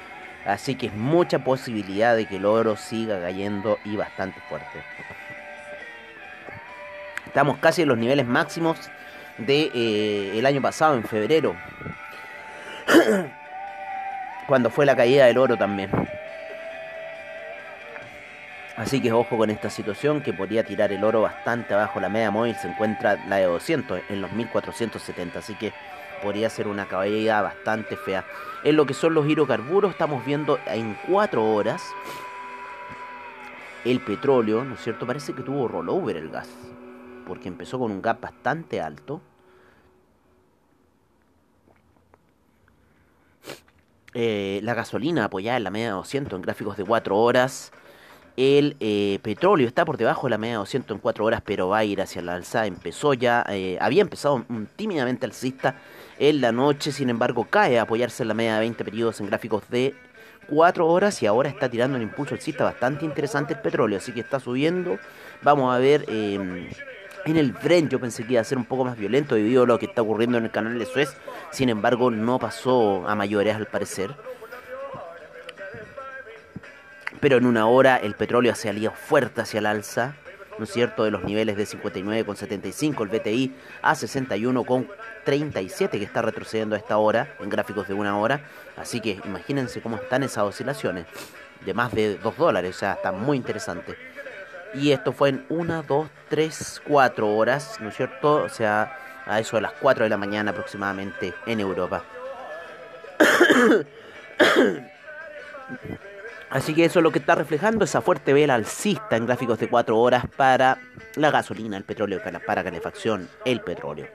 Así 0.45 0.75
que 0.75 0.87
es 0.87 0.95
mucha 0.95 1.41
posibilidad 1.41 2.17
de 2.17 2.27
que 2.27 2.37
el 2.37 2.47
oro 2.47 2.77
siga 2.77 3.21
cayendo 3.21 3.79
y 3.85 3.97
bastante 3.97 4.41
fuerte. 4.49 4.83
Estamos 7.27 7.59
casi 7.59 7.83
en 7.83 7.89
los 7.89 7.99
niveles 7.99 8.27
máximos 8.27 8.91
de 9.39 9.71
eh, 9.75 10.43
año 10.45 10.63
pasado, 10.63 10.95
en 10.97 11.05
febrero. 11.05 11.55
Cuando 14.47 14.71
fue 14.71 14.87
la 14.87 14.97
caída 14.97 15.27
del 15.27 15.39
oro 15.39 15.57
también. 15.57 15.91
Así 18.77 19.01
que 19.01 19.13
ojo 19.13 19.37
con 19.37 19.51
esta 19.51 19.69
situación 19.69 20.23
que 20.23 20.33
podría 20.33 20.65
tirar 20.65 20.91
el 20.91 21.05
oro 21.05 21.21
bastante 21.21 21.75
abajo. 21.75 22.01
La 22.01 22.09
media 22.09 22.31
móvil 22.31 22.57
se 22.57 22.67
encuentra 22.67 23.19
la 23.29 23.37
de 23.37 23.45
200 23.45 24.01
en 24.09 24.23
los 24.23 24.33
1470. 24.33 25.39
Así 25.39 25.55
que 25.55 25.73
podría 26.23 26.51
ser 26.51 26.69
una 26.69 26.87
caída 26.87 27.43
bastante 27.43 27.97
fea. 27.97 28.25
En 28.65 28.77
lo 28.77 28.87
que 28.87 28.95
son 28.95 29.15
los 29.15 29.27
hidrocarburos 29.27 29.93
estamos 29.93 30.25
viendo 30.25 30.59
en 30.67 30.97
4 31.09 31.45
horas 31.45 31.83
el 33.85 34.01
petróleo, 34.01 34.65
¿no 34.65 34.75
es 34.75 34.81
cierto? 34.83 35.07
Parece 35.07 35.33
que 35.33 35.43
tuvo 35.43 35.69
rollover 35.69 36.17
el 36.17 36.31
gas. 36.31 36.49
Porque 37.27 37.49
empezó 37.49 37.79
con 37.79 37.91
un 37.91 38.03
gap 38.03 38.21
bastante 38.21 38.81
alto. 38.81 39.21
Eh, 44.13 44.61
la 44.65 44.75
gasolina 44.75 45.25
apoyada 45.25 45.57
en 45.57 45.65
la 45.65 45.71
media 45.71 45.87
de 45.87 45.93
200 45.93 46.35
en 46.35 46.43
gráficos 46.43 46.77
de 46.77 46.85
4 46.85 47.17
horas. 47.17 47.73
El 48.37 48.77
eh, 48.81 49.19
petróleo 49.23 49.67
está 49.67 49.85
por 49.85 49.97
debajo 49.97 50.27
de 50.27 50.31
la 50.31 50.39
media 50.39 50.55
de 50.55 50.59
200 50.59 50.97
en 50.97 51.01
4 51.01 51.25
horas, 51.25 51.43
pero 51.45 51.69
va 51.69 51.79
a 51.79 51.85
ir 51.85 52.01
hacia 52.01 52.23
la 52.23 52.35
alza. 52.35 52.67
Empezó 52.67 53.15
ya, 53.15 53.45
eh, 53.49 53.79
había 53.81 54.03
empezado 54.03 54.45
tímidamente 54.77 55.27
alcista 55.27 55.77
en 56.21 56.43
la 56.43 56.53
noche, 56.53 56.93
sin 56.93 57.09
embargo 57.09 57.47
cae 57.49 57.79
a 57.79 57.83
apoyarse 57.83 58.23
en 58.23 58.29
la 58.29 58.35
media 58.35 58.55
de 58.55 58.61
20 58.61 58.85
periodos 58.85 59.21
en 59.21 59.27
gráficos 59.27 59.63
de 59.71 59.95
4 60.49 60.87
horas 60.87 61.23
y 61.23 61.27
ahora 61.27 61.49
está 61.49 61.71
tirando 61.71 61.97
un 61.97 62.03
impulso 62.03 62.35
alcista 62.35 62.63
bastante 62.63 63.07
interesante 63.07 63.55
el 63.55 63.61
petróleo, 63.61 63.97
así 63.97 64.13
que 64.13 64.21
está 64.21 64.39
subiendo. 64.39 64.99
Vamos 65.41 65.75
a 65.75 65.79
ver 65.79 66.05
eh, 66.09 66.69
en 67.25 67.37
el 67.37 67.53
Brent, 67.53 67.91
yo 67.91 67.99
pensé 67.99 68.25
que 68.25 68.35
iba 68.35 68.43
a 68.43 68.45
ser 68.45 68.59
un 68.59 68.67
poco 68.67 68.85
más 68.85 68.99
violento 68.99 69.35
debido 69.35 69.63
a 69.63 69.67
lo 69.67 69.79
que 69.79 69.87
está 69.87 70.03
ocurriendo 70.03 70.37
en 70.37 70.45
el 70.45 70.51
canal 70.51 70.79
de 70.79 70.85
Suez, 70.85 71.17
sin 71.53 71.71
embargo 71.71 72.11
no 72.11 72.39
pasó 72.39 73.09
a 73.09 73.15
mayores 73.15 73.57
al 73.57 73.67
parecer. 73.67 74.15
Pero 77.19 77.39
en 77.39 77.47
una 77.47 77.67
hora 77.67 77.97
el 77.97 78.15
petróleo 78.15 78.55
se 78.55 78.69
alía 78.69 78.91
fuerte 78.91 79.41
hacia 79.41 79.59
el 79.59 79.67
alza, 79.67 80.17
¿no 80.61 80.65
es 80.65 80.73
cierto? 80.75 81.05
De 81.05 81.11
los 81.11 81.25
niveles 81.25 81.57
de 81.57 81.65
59,75, 81.65 83.03
el 83.03 83.09
BTI 83.09 83.57
a 83.81 83.95
61,37 83.95 85.89
que 85.89 86.05
está 86.05 86.21
retrocediendo 86.21 86.75
a 86.75 86.79
esta 86.79 86.99
hora, 86.99 87.35
en 87.41 87.49
gráficos 87.49 87.89
de 87.89 87.95
una 87.95 88.19
hora. 88.19 88.43
Así 88.77 89.01
que 89.01 89.19
imagínense 89.25 89.81
cómo 89.81 89.97
están 89.97 90.23
esas 90.23 90.45
oscilaciones, 90.45 91.07
de 91.65 91.73
más 91.73 91.93
de 91.93 92.19
2 92.19 92.37
dólares, 92.37 92.77
o 92.77 92.79
sea, 92.79 92.93
está 92.93 93.11
muy 93.11 93.39
interesante. 93.39 93.97
Y 94.75 94.93
esto 94.93 95.15
fue 95.15 95.31
en 95.31 95.47
1, 95.49 95.85
2, 95.89 96.09
3, 96.29 96.83
4 96.87 97.35
horas, 97.35 97.79
¿no 97.81 97.89
es 97.89 97.97
cierto? 97.97 98.43
O 98.43 98.51
sea, 98.51 98.95
a 99.25 99.41
eso 99.41 99.57
de 99.57 99.63
las 99.63 99.73
4 99.81 100.05
de 100.05 100.11
la 100.11 100.19
mañana 100.19 100.51
aproximadamente 100.51 101.33
en 101.47 101.61
Europa. 101.61 102.05
Así 106.51 106.75
que 106.75 106.85
eso 106.85 106.99
es 106.99 107.03
lo 107.05 107.13
que 107.13 107.21
está 107.21 107.37
reflejando 107.37 107.85
esa 107.85 108.01
fuerte 108.01 108.33
vela 108.33 108.57
alcista 108.57 109.17
en 109.17 109.25
gráficos 109.25 109.59
de 109.61 109.69
4 109.69 109.97
horas 109.97 110.25
para 110.37 110.79
la 111.15 111.31
gasolina, 111.31 111.77
el 111.77 111.85
petróleo, 111.85 112.21
para 112.45 112.65
calefacción, 112.65 113.29
el 113.45 113.61
petróleo. 113.61 114.09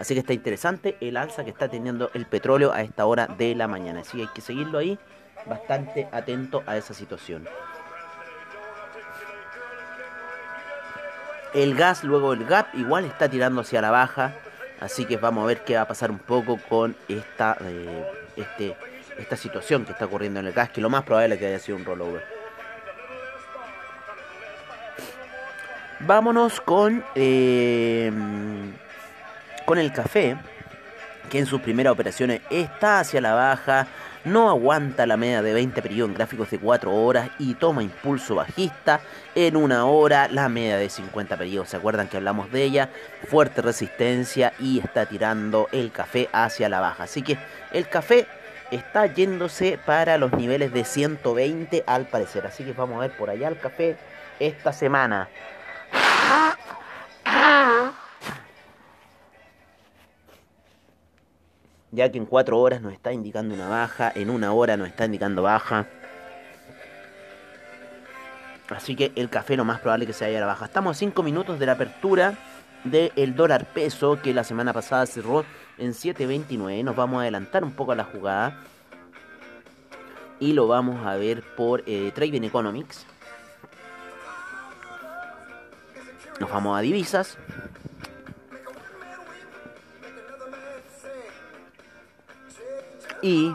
Así 0.00 0.14
que 0.14 0.20
está 0.20 0.32
interesante 0.32 0.96
el 1.00 1.16
alza 1.16 1.44
que 1.44 1.50
está 1.50 1.68
teniendo 1.68 2.10
el 2.14 2.26
petróleo 2.26 2.72
a 2.72 2.82
esta 2.82 3.06
hora 3.06 3.28
de 3.28 3.54
la 3.54 3.68
mañana. 3.68 4.00
Así 4.00 4.16
que 4.16 4.24
hay 4.24 4.30
que 4.34 4.40
seguirlo 4.40 4.78
ahí, 4.78 4.98
bastante 5.46 6.08
atento 6.10 6.64
a 6.66 6.76
esa 6.76 6.92
situación. 6.92 7.46
El 11.54 11.76
gas, 11.76 12.02
luego 12.02 12.32
el 12.32 12.46
gap, 12.46 12.74
igual 12.74 13.04
está 13.04 13.28
tirando 13.28 13.60
hacia 13.60 13.80
la 13.80 13.92
baja. 13.92 14.34
Así 14.80 15.04
que 15.04 15.18
vamos 15.18 15.44
a 15.44 15.46
ver 15.46 15.62
qué 15.62 15.76
va 15.76 15.82
a 15.82 15.88
pasar 15.88 16.10
un 16.10 16.18
poco 16.18 16.58
con 16.68 16.96
esta, 17.06 17.56
eh, 17.60 18.10
este, 18.34 18.76
esta 19.18 19.36
situación 19.36 19.84
que 19.84 19.92
está 19.92 20.06
ocurriendo 20.06 20.40
en 20.40 20.46
el 20.46 20.52
gas, 20.52 20.70
que 20.70 20.80
lo 20.80 20.90
más 20.90 21.04
probable 21.04 21.34
es 21.34 21.40
que 21.40 21.46
haya 21.46 21.58
sido 21.58 21.76
un 21.76 21.84
rollover. 21.84 22.24
Vámonos 26.00 26.60
con, 26.60 27.04
eh, 27.14 28.10
con 29.64 29.78
el 29.78 29.92
café, 29.92 30.36
que 31.30 31.38
en 31.38 31.46
sus 31.46 31.60
primeras 31.60 31.92
operaciones 31.92 32.40
está 32.50 33.00
hacia 33.00 33.20
la 33.20 33.34
baja, 33.34 33.86
no 34.24 34.50
aguanta 34.50 35.06
la 35.06 35.16
media 35.16 35.42
de 35.42 35.52
20 35.52 35.80
periodos 35.80 36.10
en 36.10 36.14
gráficos 36.14 36.50
de 36.50 36.58
4 36.58 36.92
horas 36.92 37.30
y 37.38 37.54
toma 37.54 37.82
impulso 37.82 38.34
bajista 38.34 39.00
en 39.34 39.56
una 39.56 39.86
hora, 39.86 40.28
la 40.28 40.48
media 40.48 40.76
de 40.76 40.88
50 40.88 41.36
periodos. 41.36 41.70
¿Se 41.70 41.76
acuerdan 41.76 42.08
que 42.08 42.16
hablamos 42.16 42.50
de 42.52 42.62
ella? 42.62 42.90
Fuerte 43.28 43.62
resistencia 43.62 44.52
y 44.58 44.80
está 44.80 45.06
tirando 45.06 45.68
el 45.72 45.90
café 45.90 46.28
hacia 46.32 46.68
la 46.68 46.80
baja. 46.80 47.04
Así 47.04 47.22
que 47.22 47.38
el 47.72 47.88
café 47.88 48.26
está 48.72 49.06
yéndose 49.06 49.78
para 49.84 50.18
los 50.18 50.32
niveles 50.32 50.72
de 50.72 50.84
120 50.84 51.84
al 51.86 52.06
parecer. 52.06 52.46
Así 52.46 52.64
que 52.64 52.72
vamos 52.72 52.96
a 52.96 53.00
ver 53.00 53.16
por 53.16 53.30
allá 53.30 53.48
el 53.48 53.58
café 53.58 53.96
esta 54.40 54.72
semana. 54.72 55.28
Ya 61.90 62.10
que 62.10 62.16
en 62.16 62.24
4 62.24 62.58
horas 62.58 62.80
nos 62.80 62.94
está 62.94 63.12
indicando 63.12 63.54
una 63.54 63.68
baja, 63.68 64.10
en 64.14 64.30
una 64.30 64.52
hora 64.52 64.78
nos 64.78 64.88
está 64.88 65.04
indicando 65.04 65.42
baja. 65.42 65.86
Así 68.70 68.96
que 68.96 69.12
el 69.14 69.28
café 69.28 69.56
lo 69.56 69.66
más 69.66 69.80
probable 69.80 70.06
que 70.06 70.14
se 70.14 70.24
vaya 70.24 70.38
a 70.38 70.40
la 70.40 70.46
baja. 70.46 70.64
Estamos 70.64 70.96
a 70.96 70.98
5 70.98 71.22
minutos 71.22 71.58
de 71.58 71.66
la 71.66 71.72
apertura 71.72 72.34
del 72.84 73.36
dólar 73.36 73.66
peso 73.66 74.20
que 74.22 74.32
la 74.32 74.42
semana 74.42 74.72
pasada 74.72 75.04
cerró 75.04 75.44
en 75.78 75.92
7.29. 75.92 76.84
Nos 76.84 76.96
vamos 76.96 77.18
a 77.18 77.22
adelantar 77.22 77.64
un 77.64 77.72
poco 77.72 77.92
a 77.92 77.96
la 77.96 78.04
jugada. 78.04 78.58
Y 80.40 80.52
lo 80.52 80.66
vamos 80.66 81.06
a 81.06 81.16
ver 81.16 81.42
por 81.56 81.82
eh, 81.86 82.10
Trading 82.14 82.42
Economics. 82.42 83.06
Nos 86.40 86.50
vamos 86.50 86.76
a 86.76 86.80
divisas. 86.80 87.38
Y 93.22 93.54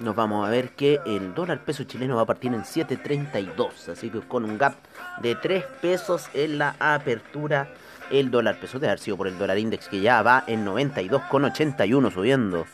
nos 0.00 0.14
vamos 0.14 0.46
a 0.46 0.50
ver 0.50 0.70
que 0.70 1.00
el 1.06 1.34
dólar 1.34 1.64
peso 1.64 1.84
chileno 1.84 2.16
va 2.16 2.22
a 2.22 2.26
partir 2.26 2.52
en 2.52 2.62
7.32. 2.62 3.88
Así 3.88 4.10
que 4.10 4.20
con 4.20 4.44
un 4.44 4.58
gap 4.58 4.74
de 5.22 5.34
3 5.34 5.64
pesos 5.80 6.28
en 6.34 6.58
la 6.58 6.76
apertura. 6.78 7.68
El 8.10 8.30
dólar 8.30 8.58
peso 8.58 8.78
debe 8.78 8.88
haber 8.92 9.00
sido 9.00 9.16
por 9.16 9.28
el 9.28 9.38
dólar 9.38 9.58
index 9.58 9.88
que 9.88 10.00
ya 10.00 10.22
va 10.22 10.44
en 10.46 10.64
92,81 10.64 12.12
subiendo. 12.12 12.66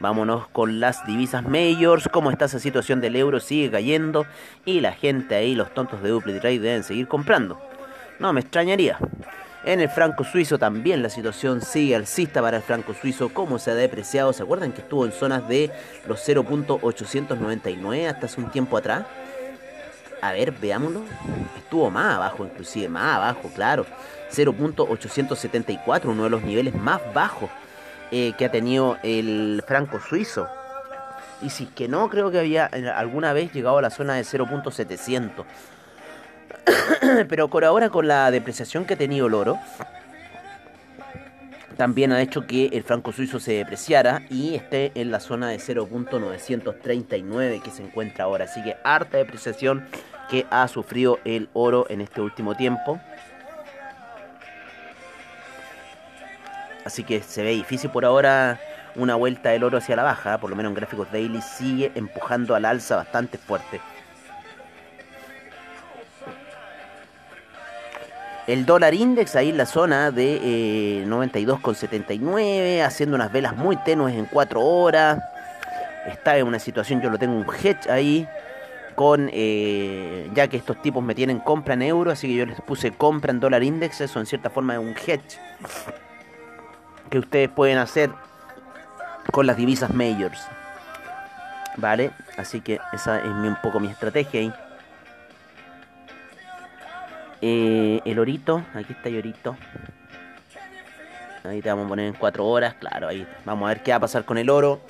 Vámonos 0.00 0.48
con 0.48 0.80
las 0.80 1.06
divisas 1.06 1.46
mayors. 1.46 2.08
¿Cómo 2.08 2.30
está 2.30 2.46
esa 2.46 2.58
situación 2.58 3.00
del 3.00 3.16
euro? 3.16 3.40
Sigue 3.40 3.70
cayendo. 3.70 4.26
Y 4.64 4.80
la 4.80 4.92
gente 4.92 5.34
ahí, 5.34 5.54
los 5.54 5.72
tontos 5.72 6.02
de 6.02 6.10
Duple 6.10 6.40
Trade, 6.40 6.58
deben 6.58 6.84
seguir 6.84 7.08
comprando. 7.08 7.60
No 8.18 8.32
me 8.32 8.40
extrañaría. 8.40 8.98
En 9.64 9.80
el 9.80 9.88
franco 9.88 10.24
suizo 10.24 10.58
también 10.58 11.02
la 11.02 11.08
situación 11.08 11.62
sigue 11.62 11.96
alcista 11.96 12.42
para 12.42 12.58
el 12.58 12.62
franco 12.62 12.92
suizo. 12.92 13.30
¿Cómo 13.30 13.58
se 13.58 13.70
ha 13.70 13.74
depreciado? 13.74 14.32
¿Se 14.34 14.42
acuerdan 14.42 14.72
que 14.72 14.82
estuvo 14.82 15.06
en 15.06 15.12
zonas 15.12 15.48
de 15.48 15.70
los 16.06 16.26
0.899 16.28 18.06
hasta 18.06 18.26
hace 18.26 18.40
un 18.42 18.50
tiempo 18.50 18.76
atrás? 18.76 19.06
A 20.24 20.32
ver, 20.32 20.52
veámoslo. 20.52 21.02
Estuvo 21.58 21.90
más 21.90 22.14
abajo, 22.14 22.46
inclusive, 22.46 22.88
más 22.88 23.16
abajo, 23.16 23.50
claro. 23.54 23.84
0.874, 24.32 26.06
uno 26.06 26.24
de 26.24 26.30
los 26.30 26.42
niveles 26.42 26.74
más 26.74 26.98
bajos 27.12 27.50
eh, 28.10 28.32
que 28.38 28.46
ha 28.46 28.50
tenido 28.50 28.96
el 29.02 29.62
franco 29.66 30.00
suizo. 30.00 30.48
Y 31.42 31.50
si 31.50 31.66
que 31.66 31.88
no, 31.88 32.08
creo 32.08 32.30
que 32.30 32.38
había 32.38 32.70
eh, 32.72 32.88
alguna 32.88 33.34
vez 33.34 33.52
llegado 33.52 33.76
a 33.76 33.82
la 33.82 33.90
zona 33.90 34.14
de 34.14 34.22
0.700. 34.22 35.44
Pero 37.28 37.48
por 37.48 37.66
ahora 37.66 37.90
con 37.90 38.08
la 38.08 38.30
depreciación 38.30 38.86
que 38.86 38.94
ha 38.94 38.96
tenido 38.96 39.26
el 39.26 39.34
oro, 39.34 39.58
también 41.76 42.12
ha 42.12 42.22
hecho 42.22 42.46
que 42.46 42.68
el 42.68 42.82
franco 42.82 43.12
suizo 43.12 43.38
se 43.40 43.52
depreciara 43.52 44.22
y 44.30 44.54
esté 44.54 44.90
en 44.94 45.10
la 45.10 45.20
zona 45.20 45.48
de 45.48 45.58
0.939 45.58 47.60
que 47.60 47.70
se 47.70 47.82
encuentra 47.82 48.24
ahora. 48.24 48.46
Así 48.46 48.62
que 48.62 48.74
harta 48.84 49.18
depreciación 49.18 49.86
que 50.34 50.46
ha 50.50 50.66
sufrido 50.66 51.20
el 51.24 51.48
oro 51.52 51.86
en 51.88 52.00
este 52.00 52.20
último 52.20 52.56
tiempo. 52.56 52.98
Así 56.84 57.04
que 57.04 57.22
se 57.22 57.44
ve 57.44 57.50
difícil 57.50 57.90
por 57.90 58.04
ahora 58.04 58.58
una 58.96 59.14
vuelta 59.14 59.50
del 59.50 59.62
oro 59.62 59.78
hacia 59.78 59.94
la 59.94 60.02
baja. 60.02 60.38
Por 60.38 60.50
lo 60.50 60.56
menos 60.56 60.70
en 60.70 60.74
gráficos 60.74 61.06
daily 61.12 61.40
sigue 61.40 61.92
empujando 61.94 62.56
al 62.56 62.64
alza 62.64 62.96
bastante 62.96 63.38
fuerte. 63.38 63.80
El 68.48 68.66
dólar 68.66 68.92
index 68.92 69.36
ahí 69.36 69.50
en 69.50 69.56
la 69.56 69.66
zona 69.66 70.10
de 70.10 70.40
eh, 70.42 71.04
92,79, 71.06 72.82
haciendo 72.84 73.14
unas 73.14 73.32
velas 73.32 73.56
muy 73.56 73.76
tenues 73.76 74.16
en 74.16 74.26
4 74.26 74.60
horas. 74.60 75.18
Está 76.06 76.36
en 76.36 76.48
una 76.48 76.58
situación, 76.58 77.00
yo 77.00 77.08
lo 77.08 77.18
tengo 77.18 77.34
un 77.34 77.46
hedge 77.46 77.88
ahí, 77.88 78.28
con 78.94 79.30
eh, 79.32 80.30
ya 80.34 80.48
que 80.48 80.56
estos 80.56 80.80
tipos 80.82 81.02
me 81.02 81.14
tienen 81.14 81.38
compra 81.40 81.74
en 81.74 81.82
euro, 81.82 82.10
así 82.10 82.28
que 82.28 82.34
yo 82.34 82.46
les 82.46 82.60
puse 82.60 82.92
compra 82.92 83.30
en 83.32 83.40
dólar 83.40 83.62
index, 83.62 84.00
eso 84.00 84.20
en 84.20 84.26
cierta 84.26 84.50
forma 84.50 84.74
es 84.74 84.80
un 84.80 84.94
hedge 85.06 85.38
que 87.10 87.18
ustedes 87.18 87.48
pueden 87.48 87.78
hacer 87.78 88.10
con 89.32 89.46
las 89.46 89.56
divisas 89.56 89.92
majors. 89.94 90.40
¿Vale? 91.76 92.12
Así 92.36 92.60
que 92.60 92.78
esa 92.92 93.18
es 93.18 93.26
mi- 93.34 93.48
un 93.48 93.56
poco 93.56 93.80
mi 93.80 93.88
estrategia 93.88 94.40
ahí. 94.40 94.52
Eh, 97.42 98.00
el 98.04 98.18
orito, 98.18 98.62
aquí 98.74 98.92
está 98.92 99.08
el 99.08 99.18
orito. 99.18 99.56
Ahí 101.44 101.60
te 101.60 101.68
vamos 101.68 101.86
a 101.86 101.88
poner 101.88 102.06
en 102.06 102.14
4 102.14 102.46
horas, 102.46 102.74
claro, 102.74 103.08
ahí 103.08 103.26
vamos 103.44 103.66
a 103.66 103.68
ver 103.68 103.82
qué 103.82 103.90
va 103.90 103.96
a 103.96 104.00
pasar 104.00 104.24
con 104.24 104.38
el 104.38 104.48
oro. 104.48 104.80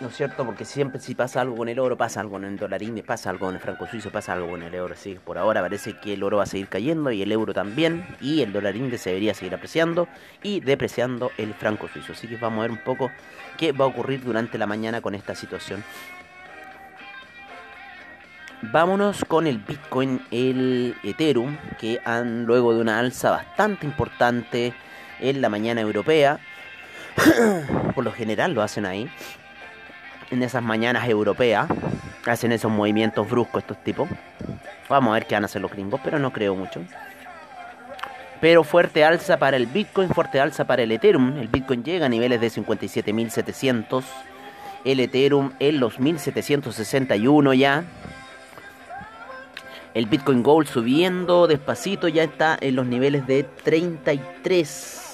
¿No 0.00 0.08
es 0.08 0.16
cierto? 0.16 0.46
Porque 0.46 0.64
siempre 0.64 0.98
si 0.98 1.14
pasa 1.14 1.42
algo 1.42 1.56
con 1.56 1.68
el 1.68 1.78
oro, 1.78 1.94
pasa 1.98 2.20
algo 2.20 2.32
con 2.32 2.44
el 2.44 2.56
dólar 2.56 2.82
index, 2.82 3.06
pasa 3.06 3.28
algo 3.28 3.46
con 3.46 3.54
el 3.54 3.60
franco 3.60 3.86
suizo, 3.86 4.10
pasa 4.10 4.32
algo 4.32 4.48
con 4.48 4.62
el 4.62 4.74
euro. 4.74 4.94
Así 4.94 5.12
que 5.12 5.20
por 5.20 5.36
ahora 5.36 5.60
parece 5.60 5.92
que 5.98 6.14
el 6.14 6.22
oro 6.22 6.38
va 6.38 6.44
a 6.44 6.46
seguir 6.46 6.68
cayendo 6.68 7.12
y 7.12 7.20
el 7.20 7.30
euro 7.30 7.52
también. 7.52 8.06
Y 8.18 8.40
el 8.40 8.50
dólar 8.50 8.76
index 8.76 9.02
se 9.02 9.10
debería 9.10 9.34
seguir 9.34 9.54
apreciando 9.54 10.08
y 10.42 10.60
depreciando 10.60 11.32
el 11.36 11.52
franco 11.52 11.86
suizo. 11.88 12.12
Así 12.14 12.26
que 12.28 12.36
vamos 12.38 12.60
a 12.60 12.62
ver 12.62 12.70
un 12.70 12.82
poco 12.82 13.10
qué 13.58 13.72
va 13.72 13.84
a 13.84 13.88
ocurrir 13.88 14.24
durante 14.24 14.56
la 14.56 14.66
mañana 14.66 15.02
con 15.02 15.14
esta 15.14 15.34
situación. 15.34 15.84
Vámonos 18.62 19.22
con 19.26 19.46
el 19.46 19.58
Bitcoin, 19.58 20.22
el 20.30 20.94
Ethereum, 21.02 21.58
que 21.78 22.00
han 22.06 22.44
luego 22.44 22.74
de 22.74 22.80
una 22.80 22.98
alza 22.98 23.30
bastante 23.30 23.84
importante 23.84 24.72
en 25.18 25.42
la 25.42 25.50
mañana 25.50 25.82
europea. 25.82 26.40
Por 27.94 28.04
lo 28.04 28.12
general 28.12 28.54
lo 28.54 28.62
hacen 28.62 28.86
ahí. 28.86 29.10
En 30.30 30.42
esas 30.42 30.62
mañanas 30.62 31.08
europeas. 31.08 31.68
Hacen 32.26 32.52
esos 32.52 32.70
movimientos 32.70 33.28
bruscos 33.28 33.62
estos 33.62 33.82
tipos. 33.82 34.08
Vamos 34.88 35.10
a 35.10 35.14
ver 35.14 35.26
qué 35.26 35.34
van 35.34 35.44
a 35.44 35.46
hacer 35.46 35.62
los 35.62 35.70
gringos, 35.70 36.00
pero 36.02 36.18
no 36.18 36.32
creo 36.32 36.54
mucho. 36.54 36.80
Pero 38.40 38.64
fuerte 38.64 39.04
alza 39.04 39.38
para 39.38 39.56
el 39.56 39.66
Bitcoin, 39.66 40.08
fuerte 40.08 40.40
alza 40.40 40.66
para 40.66 40.82
el 40.82 40.92
Ethereum. 40.92 41.38
El 41.38 41.48
Bitcoin 41.48 41.84
llega 41.84 42.06
a 42.06 42.08
niveles 42.08 42.40
de 42.40 42.48
57.700. 42.48 44.02
El 44.84 45.00
Ethereum 45.00 45.52
en 45.58 45.78
los 45.78 46.00
1.761 46.00 47.54
ya. 47.54 47.84
El 49.92 50.06
Bitcoin 50.06 50.42
Gold 50.42 50.68
subiendo 50.68 51.46
despacito, 51.46 52.08
ya 52.08 52.22
está 52.22 52.56
en 52.60 52.76
los 52.76 52.86
niveles 52.86 53.26
de 53.26 53.42
33. 53.42 55.09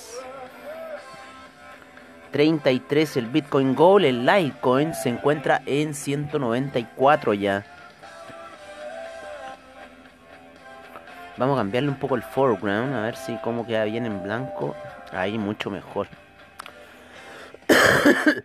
33 2.37 3.17
el 3.17 3.27
Bitcoin 3.29 3.75
Gold, 3.75 4.05
el 4.05 4.27
Litecoin 4.27 4.93
se 4.93 5.09
encuentra 5.09 5.63
en 5.65 5.95
194 5.95 7.33
ya. 7.33 7.65
Vamos 11.39 11.57
a 11.57 11.61
cambiarle 11.61 11.89
un 11.89 11.99
poco 11.99 12.15
el 12.15 12.23
foreground, 12.23 12.93
a 12.93 13.01
ver 13.01 13.17
si 13.17 13.39
cómo 13.39 13.67
queda 13.67 13.85
bien 13.85 14.05
en 14.05 14.23
blanco. 14.23 14.77
Ahí 15.13 15.39
mucho 15.39 15.71
mejor. 15.71 16.09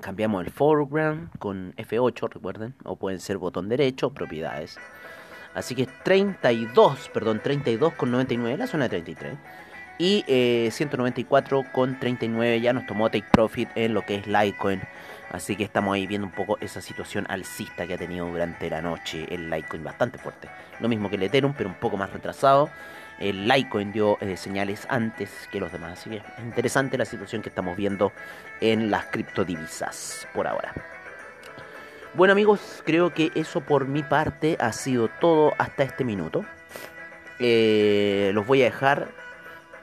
Cambiamos 0.00 0.44
el 0.44 0.52
foreground 0.52 1.36
con 1.40 1.74
F8, 1.74 2.28
recuerden, 2.32 2.76
o 2.84 2.94
pueden 2.94 3.18
ser 3.18 3.38
botón 3.38 3.68
derecho, 3.68 4.10
propiedades. 4.10 4.78
Así 5.54 5.74
que 5.74 5.82
es 5.82 5.88
32, 6.02 7.08
perdón, 7.10 7.40
32 7.42 7.94
con 7.94 8.10
99, 8.10 8.58
la 8.58 8.66
zona 8.66 8.84
de 8.84 8.90
33. 8.90 9.34
Y 9.96 10.24
eh, 10.26 10.70
194 10.72 11.64
con 11.72 12.00
39 12.00 12.60
ya 12.60 12.72
nos 12.72 12.86
tomó 12.86 13.10
Take 13.10 13.26
Profit 13.30 13.68
en 13.76 13.94
lo 13.94 14.02
que 14.02 14.16
es 14.16 14.26
Litecoin. 14.26 14.82
Así 15.30 15.56
que 15.56 15.64
estamos 15.64 15.94
ahí 15.94 16.06
viendo 16.06 16.26
un 16.26 16.32
poco 16.32 16.58
esa 16.60 16.80
situación 16.80 17.26
alcista 17.28 17.86
que 17.86 17.94
ha 17.94 17.98
tenido 17.98 18.26
durante 18.26 18.68
la 18.68 18.82
noche 18.82 19.26
el 19.30 19.48
Litecoin 19.48 19.84
bastante 19.84 20.18
fuerte. 20.18 20.48
Lo 20.80 20.88
mismo 20.88 21.08
que 21.08 21.16
el 21.16 21.22
Ethereum, 21.22 21.54
pero 21.56 21.68
un 21.68 21.76
poco 21.76 21.96
más 21.96 22.12
retrasado. 22.12 22.70
El 23.20 23.46
Litecoin 23.46 23.92
dio 23.92 24.18
eh, 24.20 24.36
señales 24.36 24.86
antes 24.90 25.30
que 25.52 25.60
los 25.60 25.70
demás. 25.70 26.00
Así 26.00 26.10
que 26.10 26.16
es 26.16 26.24
interesante 26.44 26.98
la 26.98 27.04
situación 27.04 27.42
que 27.42 27.48
estamos 27.48 27.76
viendo 27.76 28.12
en 28.60 28.90
las 28.90 29.06
criptodivisas 29.06 30.26
por 30.34 30.48
ahora. 30.48 30.74
Bueno 32.14 32.30
amigos, 32.30 32.60
creo 32.84 33.12
que 33.12 33.32
eso 33.34 33.60
por 33.60 33.88
mi 33.88 34.04
parte 34.04 34.56
ha 34.60 34.72
sido 34.72 35.08
todo 35.20 35.52
hasta 35.58 35.82
este 35.82 36.04
minuto. 36.04 36.44
Eh, 37.40 38.30
los 38.34 38.46
voy 38.46 38.62
a 38.62 38.66
dejar 38.66 39.08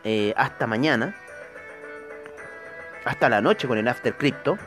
eh, 0.06 0.34
hasta 0.38 0.66
mañana. 0.66 1.14
Hasta 3.04 3.28
la 3.28 3.42
noche 3.42 3.68
con 3.68 3.78
el 3.78 3.86
After 3.86 4.14
Crypto. 4.14 4.58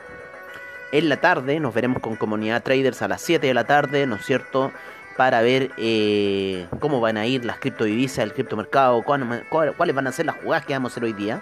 En 0.91 1.09
la 1.09 1.17
tarde 1.17 1.59
nos 1.59 1.73
veremos 1.73 2.03
con 2.03 2.15
Comunidad 2.17 2.61
Traders 2.61 3.01
a 3.01 3.07
las 3.07 3.21
7 3.21 3.47
de 3.47 3.53
la 3.55 3.63
tarde, 3.63 4.05
¿no 4.05 4.17
es 4.17 4.25
cierto? 4.25 4.71
Para 5.17 5.41
ver 5.41 5.71
eh, 5.77 6.67
cómo 6.79 7.01
van 7.01 7.17
a 7.17 7.25
ir 7.25 7.45
las 7.45 7.57
criptodivisas, 7.57 8.19
el 8.19 8.33
criptomercado, 8.33 9.01
cuáles 9.01 9.95
van 9.95 10.05
a 10.05 10.11
ser 10.11 10.27
las 10.27 10.35
jugadas 10.35 10.67
que 10.67 10.73
vamos 10.73 10.91
a 10.91 10.93
hacer 10.93 11.03
hoy 11.03 11.13
día. 11.13 11.41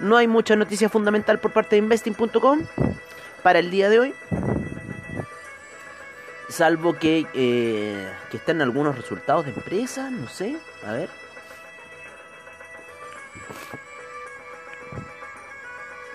No 0.00 0.18
hay 0.18 0.28
mucha 0.28 0.54
noticia 0.54 0.90
fundamental 0.90 1.38
por 1.38 1.52
parte 1.52 1.76
de 1.76 1.78
investing.com 1.78 2.60
para 3.42 3.58
el 3.58 3.70
día 3.70 3.88
de 3.88 4.00
hoy. 4.00 4.14
Salvo 6.48 6.94
que, 6.94 7.26
eh, 7.34 8.12
que 8.30 8.36
estén 8.36 8.62
algunos 8.62 8.96
resultados 8.96 9.46
de 9.46 9.52
empresas, 9.52 10.10
no 10.12 10.28
sé. 10.28 10.56
A 10.86 10.92
ver. 10.92 11.08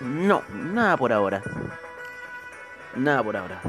No, 0.00 0.42
nada 0.52 0.96
por 0.96 1.12
ahora. 1.12 1.42
Nada 2.96 3.22
por 3.22 3.36
ahora. 3.36 3.60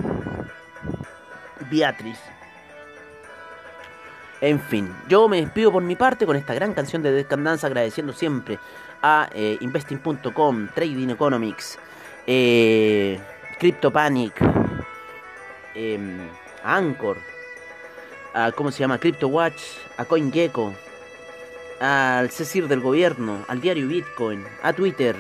Beatriz. 1.70 2.20
En 4.42 4.60
fin, 4.60 4.94
yo 5.08 5.30
me 5.30 5.40
despido 5.40 5.72
por 5.72 5.84
mi 5.84 5.96
parte 5.96 6.26
con 6.26 6.36
esta 6.36 6.54
gran 6.54 6.74
canción 6.74 7.02
de 7.02 7.12
Descandanza, 7.12 7.68
agradeciendo 7.68 8.12
siempre 8.12 8.60
a 9.02 9.30
eh, 9.34 9.58
Investing.com, 9.62 10.68
Trading 10.76 11.10
Economics, 11.10 11.80
eh, 12.28 13.22
CryptoPanic, 13.58 14.34
eh, 15.76 16.30
a 16.64 16.78
Anchor, 16.78 17.18
a 18.34 18.52
¿cómo 18.52 18.72
se 18.72 18.80
llama? 18.80 18.98
CryptoWatch, 18.98 19.62
a 19.98 20.06
CoinGecko, 20.06 20.74
al 21.80 22.32
CECIR 22.32 22.68
del 22.68 22.80
gobierno, 22.80 23.46
al 23.48 23.62
diario 23.62 23.88
Bitcoin, 23.88 24.46
a 24.62 24.74
Twitter, 24.74 25.16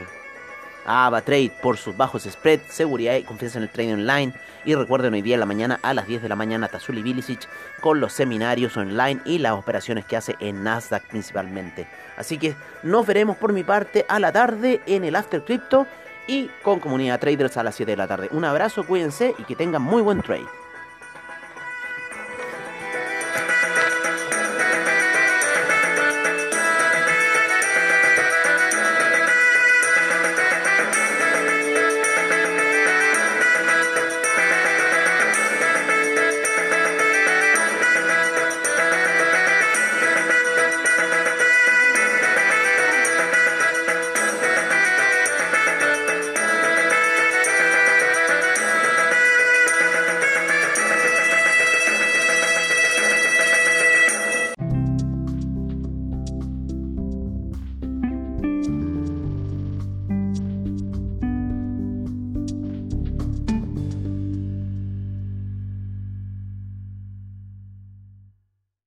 a 0.85 1.07
AvaTrade 1.07 1.51
por 1.61 1.77
sus 1.77 1.95
bajos 1.95 2.23
spread, 2.23 2.59
seguridad 2.69 3.15
y 3.15 3.23
confianza 3.23 3.57
en 3.57 3.63
el 3.63 3.69
trading 3.69 3.93
online. 3.93 4.33
Y 4.65 4.75
recuerden 4.75 5.13
hoy 5.13 5.21
día 5.21 5.35
en 5.35 5.41
la 5.41 5.45
mañana 5.45 5.79
a 5.81 5.93
las 5.93 6.07
10 6.07 6.21
de 6.21 6.29
la 6.29 6.35
mañana 6.35 6.69
Tazuli 6.69 7.01
Bilicic 7.01 7.49
con 7.81 7.99
los 7.99 8.13
seminarios 8.13 8.77
online 8.77 9.21
y 9.25 9.39
las 9.39 9.53
operaciones 9.53 10.05
que 10.05 10.15
hace 10.15 10.35
en 10.39 10.63
Nasdaq 10.63 11.05
principalmente. 11.07 11.85
Así 12.15 12.37
que 12.37 12.55
nos 12.81 13.05
veremos 13.05 13.35
por 13.35 13.51
mi 13.51 13.63
parte 13.63 14.05
a 14.07 14.19
la 14.19 14.31
tarde 14.31 14.81
en 14.85 15.03
el 15.03 15.15
After 15.17 15.43
Crypto 15.43 15.85
y 16.27 16.49
con 16.63 16.79
comunidad 16.79 17.19
traders 17.19 17.57
a 17.57 17.63
las 17.63 17.75
7 17.75 17.91
de 17.91 17.97
la 17.97 18.07
tarde. 18.07 18.29
Un 18.31 18.45
abrazo, 18.45 18.85
cuídense 18.85 19.35
y 19.37 19.43
que 19.43 19.57
tengan 19.57 19.81
muy 19.81 20.01
buen 20.01 20.21
trade. 20.21 20.62